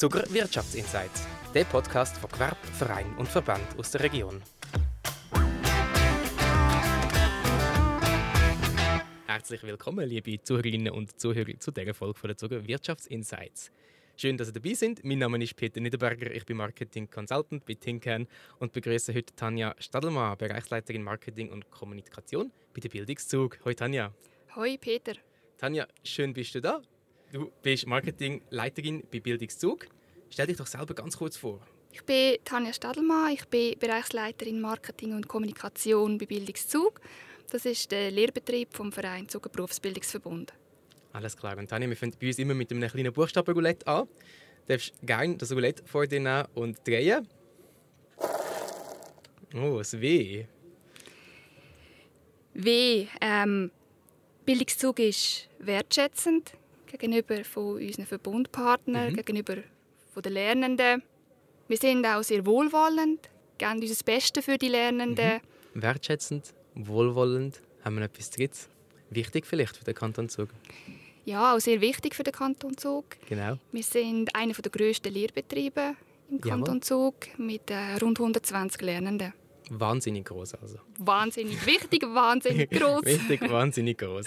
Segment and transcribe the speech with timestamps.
[0.00, 4.40] Zuger Wirtschaftsinsights, der Podcast von Gewerb, Verein und Verband aus der Region.
[9.26, 13.72] Herzlich willkommen, liebe Zuhörerinnen und Zuhörer, zu dieser Folge von der Zuger Wirtschaftsinsights.
[14.16, 15.02] Schön, dass Sie dabei sind.
[15.02, 18.28] Mein Name ist Peter Niederberger, ich bin Marketing Consultant bei Tinkern
[18.60, 23.58] und begrüße heute Tanja Stadelmann, Bereichsleiterin Marketing und Kommunikation bei der Bildungszug.
[23.64, 24.14] Hoi Tanja.
[24.54, 25.14] Hoi Peter.
[25.56, 26.82] Tanja, schön bist du da.
[27.30, 29.86] Du bist Marketingleiterin bei Bildungszug.
[30.30, 31.60] Stell dich doch selber ganz kurz vor.
[31.92, 37.00] Ich bin Tanja Stadelmann, ich bin Bereichsleiterin Marketing und Kommunikation bei Bildungszug.
[37.50, 40.54] Das ist der Lehrbetrieb vom Verein Zuger Berufsbildungsverbund.
[41.12, 41.58] Alles klar.
[41.58, 44.06] Und Tanja, wir fangen bei uns immer mit einem kleinen Buchstabenroulette an.
[44.66, 47.28] Du darfst gerne das Roulette vor dir nehmen und drehen.
[49.54, 50.46] Oh, das W.
[52.54, 53.06] W.
[53.20, 53.70] Ähm,
[54.46, 56.52] Bildungszug ist wertschätzend
[56.88, 59.16] gegenüber von unseren Verbundpartnern, mhm.
[59.16, 59.56] gegenüber
[60.12, 61.02] von den Lernenden.
[61.68, 65.40] Wir sind auch sehr wohlwollend, geben unser Bestes für die Lernenden.
[65.74, 65.82] Mhm.
[65.82, 67.60] Wertschätzend, wohlwollend.
[67.84, 68.68] Haben wir etwas Drittes?
[69.10, 70.48] Wichtig vielleicht für den Kanton Zug?
[71.24, 73.04] Ja, auch sehr wichtig für den Kanton Zug.
[73.28, 73.58] Genau.
[73.72, 75.94] Wir sind einer der grössten Lehrbetriebe
[76.30, 79.32] im Kanton Zug mit äh, rund 120 Lernenden.
[79.70, 80.78] Wahnsinnig groß also.
[80.98, 83.04] Wahnsinnig wichtig, wahnsinnig groß.
[83.04, 84.26] wichtig, wahnsinnig groß.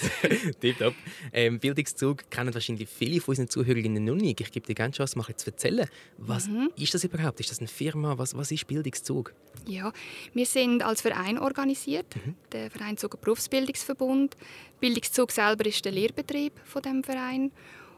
[0.60, 0.94] Tipptopp.
[1.34, 4.42] Ähm, Bildungszug kennen wahrscheinlich viele von unseren Zuhörerinnen noch nicht.
[4.42, 5.88] Ich gebe dir gerne Chance, mal zu erzählen.
[6.18, 6.72] Was mhm.
[6.76, 7.40] ist das überhaupt?
[7.40, 8.18] Ist das eine Firma?
[8.18, 9.34] Was, was ist Bildungszug?
[9.66, 9.92] Ja,
[10.34, 12.36] wir sind als Verein organisiert, mhm.
[12.52, 14.36] der Verein Zuger Berufsbildungsverbund.
[14.80, 17.52] Bildungszug selber ist der Lehrbetrieb von dem Verein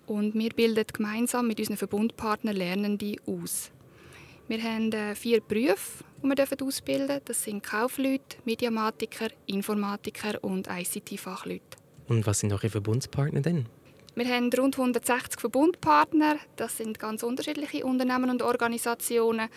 [0.05, 3.71] und wir bilden gemeinsam mit unseren Verbundpartnern Lernende aus.
[4.47, 7.21] Wir haben äh, vier Berufe, die wir ausbilden dürfen.
[7.25, 11.77] Das sind Kaufleute, Mediamatiker, Informatiker und ICT-Fachleute.
[12.09, 13.67] Und was sind eure Verbundspartner denn?
[14.15, 16.35] Wir haben rund 160 Verbundpartner.
[16.57, 19.47] Das sind ganz unterschiedliche Unternehmen und Organisationen.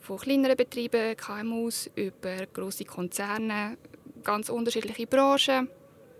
[0.00, 3.78] Von kleineren Betrieben, KMUs, über grosse Konzerne,
[4.22, 5.68] ganz unterschiedliche Branchen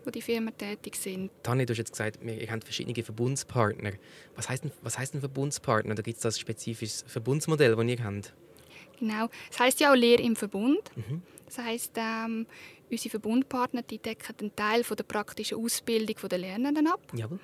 [0.09, 1.31] wo die Firmen tätig sind.
[1.43, 3.93] Tanja, du hast jetzt gesagt, ihr habt verschiedene Verbundspartner.
[4.35, 5.95] Was heißt denn, was heißt denn Verbundspartner?
[5.95, 8.33] Da gibt es das spezifisches Verbundsmodell, das ihr habt?
[8.99, 9.29] Genau.
[9.51, 10.81] Das heißt ja auch Lehr im Verbund.
[10.97, 11.23] Mhm.
[11.45, 12.47] Das heißt, ähm,
[12.91, 17.01] unsere Verbundpartner die decken einen Teil von der praktischen Ausbildung der Lernenden ab.
[17.15, 17.39] Jawohl.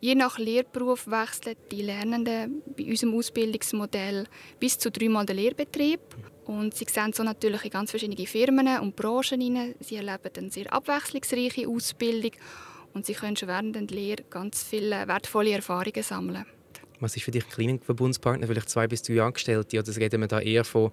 [0.00, 4.26] Je nach Lehrberuf wechseln die Lernenden bei unserem Ausbildungsmodell
[4.58, 6.00] bis zu dreimal den Lehrbetrieb.
[6.44, 9.74] Und sie sehen so natürlich in ganz verschiedene Firmen und Branchen hinein.
[9.80, 12.32] Sie erleben eine sehr abwechslungsreiche Ausbildung
[12.94, 16.46] und sie können schon während der Lehre ganz viele wertvolle Erfahrungen sammeln.
[17.02, 20.28] Was ist für dich ein kleiner Verbundspartner, vielleicht zwei bis drei Angestellte, oder reden wir
[20.28, 20.92] da eher von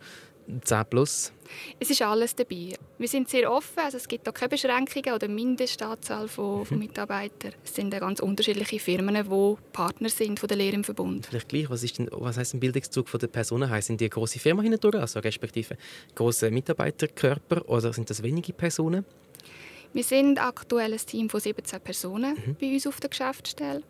[0.64, 1.32] 10 plus?
[1.80, 2.74] Es ist alles dabei.
[2.98, 6.86] Wir sind sehr offen, also es gibt da keine Beschränkungen oder Mindestanzahl von, von mhm.
[6.86, 7.54] Mitarbeitern.
[7.64, 11.28] Es sind ganz unterschiedliche Firmen, die Partner sind von der Lehre im Verbund.
[11.28, 13.82] Vielleicht gleich, was, ist denn, was heisst ein Bildungszug von der Personen?
[13.84, 15.78] Sind die große Firmen hindurch, also respektive
[16.16, 19.06] große Mitarbeiterkörper oder sind das wenige Personen?
[19.94, 22.56] Wir sind aktuell ein Team von 17 Personen mhm.
[22.60, 23.84] bei uns auf der Geschäftsstelle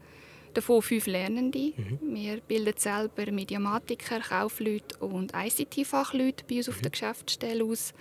[0.53, 1.73] davon fünf Lernende.
[1.75, 1.99] Mhm.
[2.01, 6.91] Wir bilden selber Mediamatiker, Kaufleute und ICT-Fachleute bei uns auf der mhm.
[6.91, 7.93] Geschäftsstelle aus.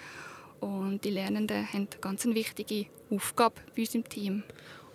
[0.61, 4.43] Und die Lernenden haben eine ganz wichtige Aufgabe bei uns im Team.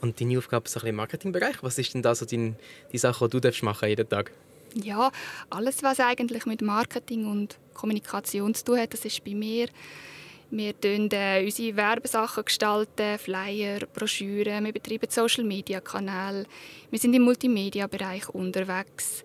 [0.02, 1.64] Und deine Aufgabe ist im Marketingbereich.
[1.64, 2.56] Was ist denn da so deine,
[2.92, 4.32] die Sache, die du machen jeden Tag?
[4.76, 5.12] Ja,
[5.50, 9.68] alles, was eigentlich mit Marketing und Kommunikation zu tun hat, das ist bei mir
[10.56, 16.46] wir gestalten äh, unsere Werbesachen, gestalten, Flyer, Broschüren, wir betreiben Social-Media-Kanäle,
[16.92, 19.24] wir sind im Multimedia-Bereich unterwegs.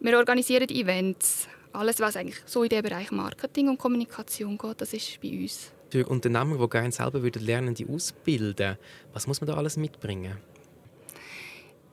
[0.00, 1.48] Wir organisieren Events.
[1.72, 5.72] Alles, was eigentlich so in den Bereich Marketing und Kommunikation geht, das ist bei uns.
[5.90, 8.76] Für Unternehmer, die gerne selber lernen, die ausbilden,
[9.12, 10.36] was muss man da alles mitbringen?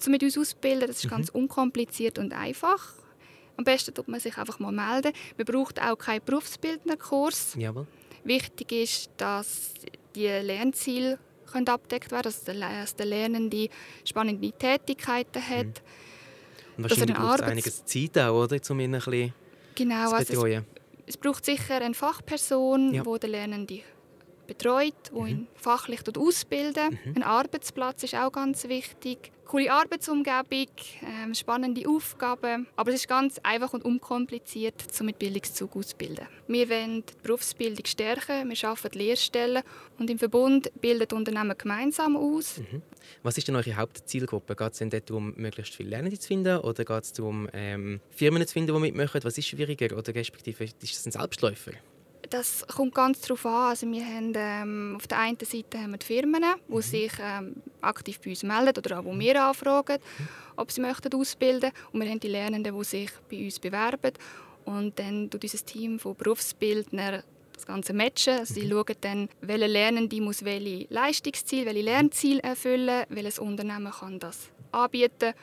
[0.06, 1.10] Um mit uns auszubilden, das ist mhm.
[1.10, 2.96] ganz unkompliziert und einfach.
[3.56, 5.14] Am besten tut man sich einfach mal melden.
[5.38, 7.56] Man braucht auch keinen Berufsbildnerkurs.
[7.58, 7.88] Jawohl.
[8.24, 9.74] Wichtig ist, dass
[10.16, 11.18] die Lernziele
[11.52, 12.44] können abdeckt werden, dass
[12.96, 13.70] der Lernende
[14.06, 15.66] spannende Tätigkeiten hat.
[15.66, 15.72] Mhm.
[16.78, 19.34] Und wahrscheinlich braucht es einiges Zeit auch, oder, um ihn ein bisschen
[19.76, 20.58] genau, zu betreuen.
[20.58, 20.68] Also
[21.06, 23.04] es, es, braucht sicher eine Fachperson, ja.
[23.04, 23.82] die den Lernenden
[24.48, 25.48] betreut, die mhm.
[25.56, 27.00] fachlich ausbilden.
[27.06, 27.16] Mhm.
[27.18, 29.32] Ein Arbeitsplatz ist auch ganz wichtig.
[29.52, 30.70] Coole Arbeitsumgebung,
[31.02, 32.68] ähm, spannende Aufgaben.
[32.78, 36.26] Aber es ist ganz einfach und unkompliziert, um mit Bildungszug auszubilden.
[36.48, 39.62] Wir wollen die Berufsbildung stärken, wir schaffen Lehrstellen
[40.00, 42.60] und im Verbund bilden Unternehmen gemeinsam aus.
[42.60, 42.82] Mhm.
[43.24, 44.56] Was ist denn eure Hauptzielgruppe?
[44.56, 48.48] Geht es denn darum, möglichst viele Lernende zu finden oder geht es darum, ähm, Firmen
[48.48, 49.22] zu finden, die mitmachen?
[49.24, 51.72] Was ist schwieriger oder respektive ist das ein Selbstläufer?
[52.32, 53.70] Das kommt ganz darauf an.
[53.72, 56.82] Also wir haben, ähm, auf der einen Seite haben wir die Firmen, die mhm.
[56.82, 59.98] sich ähm, aktiv bei uns melden oder auch, wo wir anfragen,
[60.56, 61.88] ob sie möchten ausbilden möchten.
[61.92, 64.14] Und wir haben die Lernenden, die sich bei uns bewerben.
[64.64, 68.40] Und dann tut unser Team von Berufsbildner das Ganze matchen.
[68.40, 68.70] Also sie mhm.
[68.70, 75.34] schauen dann, welche Lernende muss welche Leistungsziele, welche Lernziele erfüllen, welches Unternehmen kann das anbieten.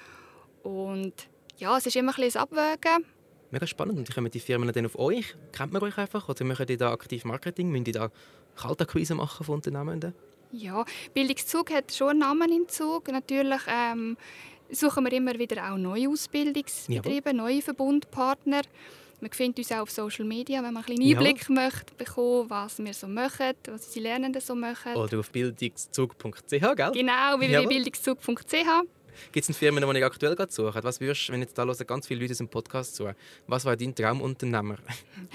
[0.63, 1.13] Und
[1.59, 3.05] ja, es ist immer ein bisschen Abwägen.
[3.51, 3.99] Mega spannend.
[3.99, 5.35] Und kommen die Firmen dann auf euch?
[5.53, 6.29] Kennt man euch einfach?
[6.29, 7.71] Oder machen die da aktiv Marketing?
[7.71, 8.11] Müssen die da
[8.57, 10.13] Kaltakquise machen von Unternehmen?
[10.53, 10.85] Ja,
[11.15, 13.09] Bildungszug hat schon einen Namen im Zug.
[13.09, 14.17] Natürlich ähm,
[14.71, 17.33] suchen wir immer wieder auch neue Ausbildungsbetriebe, Jawohl.
[17.33, 18.63] neue Verbundpartner.
[19.21, 21.55] Man findet uns auch auf Social Media, wenn man einen kleinen Einblick ja.
[21.55, 24.95] möchte bekommen, was wir so machen, was unsere Lernenden so machen.
[24.95, 26.93] Oder auf bildungszug.ch, gell?
[26.93, 28.98] Genau, www.bildungszug.ch.
[29.33, 30.83] Gibt es Firmen, die ich aktuell gerade suche?
[30.83, 33.11] Was würdest wenn jetzt da hören ganz viele Leute im Podcast zu,
[33.47, 34.77] was war dein Traumunternehmer?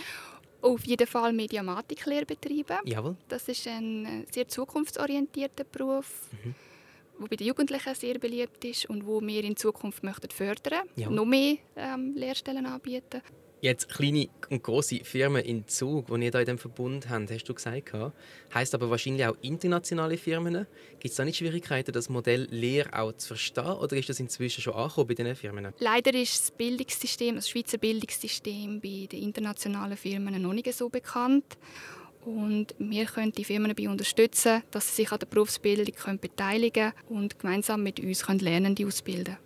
[0.61, 2.79] Auf jeden Fall Mediamatik-Lehrbetriebe.
[2.85, 3.17] Jawohl.
[3.27, 6.29] Das ist ein äh, sehr zukunftsorientierter Beruf.
[6.43, 6.55] Mhm
[7.17, 11.09] wo bei den Jugendlichen sehr beliebt ist und wo wir in Zukunft möchten fördern, ja.
[11.09, 13.21] noch mehr ähm, Lehrstellen anbieten.
[13.63, 17.45] Jetzt kleine und große Firmen in Zug, die ihr da in diesem Verbund habt, hast
[17.45, 17.93] du gesagt.
[18.53, 20.67] Heißt aber wahrscheinlich auch internationale Firmen.
[20.99, 23.63] Gibt es da nicht Schwierigkeiten, das Modell Lehr auch zu verstehen?
[23.67, 25.73] Oder ist das inzwischen schon angekommen bei diesen Firmen?
[25.79, 31.57] Leider ist das Bildungssystem, das Schweizer Bildungssystem bei den internationalen Firmen noch nicht so bekannt.
[32.25, 37.07] Und wir können die Firmen dabei unterstützen, dass sie sich an der Berufsbildung beteiligen können
[37.21, 39.42] und gemeinsam mit uns Lernende ausbilden können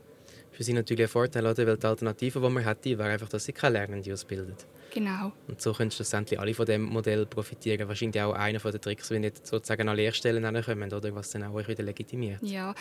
[0.58, 1.68] für sie natürlich ein Vorteil, oder?
[1.68, 4.66] weil die Alternative, die man hätte, wäre einfach, dass sie keine Lernende ausbildet.
[4.92, 5.32] Genau.
[5.48, 7.88] Und so können schlussendlich alle von dem Modell profitieren.
[7.88, 11.14] Wahrscheinlich auch einer der Tricks, wenn nicht sozusagen an Lehrstellen kommen, oder?
[11.14, 12.42] was dann auch wieder legitimiert.
[12.42, 12.74] Ja,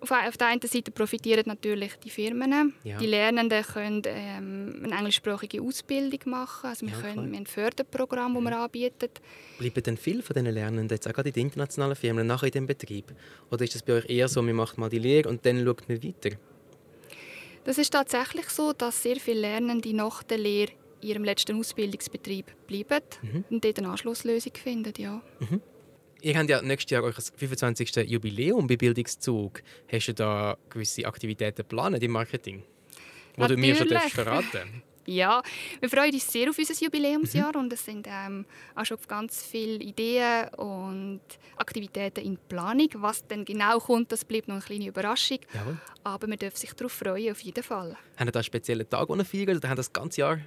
[0.00, 2.72] auf der einen Seite profitieren natürlich die Firmen.
[2.84, 2.96] Ja.
[2.96, 6.70] Die Lernenden können ähm, eine englischsprachige Ausbildung machen.
[6.70, 9.10] Also wir, ja, können, wir haben ein Förderprogramm, das wir anbieten.
[9.58, 12.52] Bleiben denn viele von diesen Lernenden jetzt auch gerade in den internationalen Firmen nachher in
[12.52, 13.12] dem Betrieb?
[13.50, 15.86] Oder ist es bei euch eher so, man macht mal die Lehre und dann schaut
[15.86, 16.38] man weiter?
[17.70, 20.72] Das ist tatsächlich so, dass sehr viele Lernende nach der Lehre
[21.02, 23.44] in ihrem letzten Ausbildungsbetrieb bleiben mhm.
[23.48, 24.92] und dort eine Anschlusslösung finden.
[24.98, 25.22] Ja.
[25.38, 25.60] Mhm.
[26.20, 27.94] Ihr habt ja nächstes Jahr euer 25.
[28.10, 29.62] Jubiläum bei Bildungszug.
[29.86, 32.64] Hast du da gewisse Aktivitäten geplant im Marketing?
[33.36, 35.42] Wo du mir schon verraten Ja,
[35.80, 37.62] wir freuen uns sehr auf unser Jubiläumsjahr mhm.
[37.62, 38.46] und es sind ähm,
[38.76, 41.20] auch schon ganz viele Ideen und
[41.56, 42.88] Aktivitäten in Planung.
[42.94, 45.38] Was denn genau kommt, das bleibt noch eine kleine Überraschung.
[45.52, 45.78] Jawohl.
[46.04, 47.96] Aber man darf sich darauf freuen, auf jeden Fall.
[48.16, 50.38] Haben Sie da einen speziellen Tag feiern oder haben das ganze Jahr?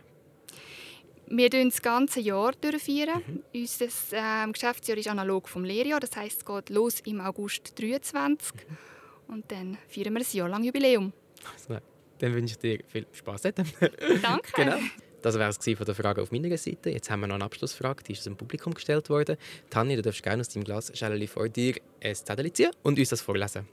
[1.27, 3.21] Wir feiern das ganze Jahr durchfeiern.
[3.27, 3.43] Mhm.
[3.53, 8.53] Unser ähm, Geschäftsjahr ist analog vom Lehrjahr, das heißt, es geht los im August 2023
[8.55, 9.33] mhm.
[9.33, 11.11] und dann feiern wir ein Jahr lang Jubiläum.
[11.53, 11.81] Also,
[12.19, 13.41] dann wünsche ich dir viel Spaß.
[13.41, 13.63] Danke.
[14.55, 14.77] genau.
[15.21, 16.89] Das wäre es von der Frage auf meiner Seite.
[16.89, 19.37] Jetzt haben wir noch eine Abschlussfrage, die ist aus dem Publikum gestellt worden.
[19.69, 23.09] Tanja, du darfst gerne aus deinem Glas Schäleli vor dir ein Zettel ziehen und uns
[23.09, 23.67] das vorlesen.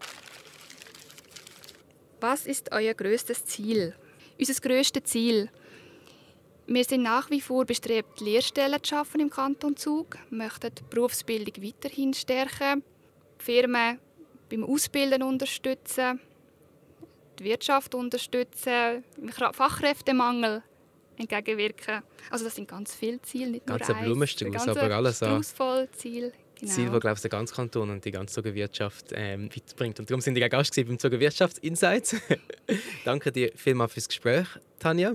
[2.20, 3.94] Was ist euer größtes Ziel?
[4.38, 5.50] Unser größtes Ziel.
[6.68, 11.64] Wir sind nach wie vor bestrebt, Lehrstellen zu schaffen im Kanton Zug, möchten die Berufsbildung
[11.64, 12.84] weiterhin stärken,
[13.38, 13.98] Firmen
[14.48, 16.20] beim Ausbilden unterstützen,
[17.40, 19.02] die Wirtschaft unterstützen,
[19.52, 20.62] Fachkräftemangel
[21.16, 22.02] entgegenwirken.
[22.30, 25.42] Also das sind ganz viele Ziele, nicht ganz nur ein Blumenstrauß, aber alles an
[25.92, 26.32] Ziel.
[26.60, 26.72] Genau.
[26.72, 29.98] Ziel, das glaube ich, der ganze Kanton und die ganze Zugerwirtschaft ähm, weiterbringt.
[29.98, 32.16] Und darum sind wir Gast beim Zugerwirtschaftsinsights.
[33.04, 34.46] Danke dir vielmals fürs Gespräch,
[34.78, 35.14] Tanja.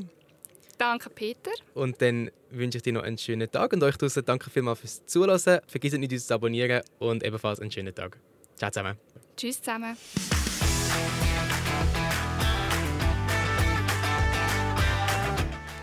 [0.77, 1.51] Danke, Peter.
[1.75, 5.05] Und dann wünsche ich dir noch einen schönen Tag und euch draußen danke vielmals fürs
[5.05, 5.61] Zuhören.
[5.67, 8.17] Vergesst nicht, uns zu abonnieren und ebenfalls einen schönen Tag.
[8.57, 8.97] Ciao zusammen.
[9.37, 9.95] Tschüss zusammen.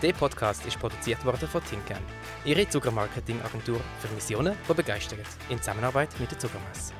[0.02, 1.96] Der Podcast ist produziert worden von Tinken,
[2.44, 6.92] Ihre Zuckermarketing-Agentur für Missionen, die begeistert, in Zusammenarbeit mit der Zuckermesse.